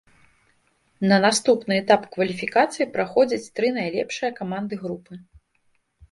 [1.09, 5.13] На наступны этап кваліфікацыі праходзяць тры найлепшыя каманды групы.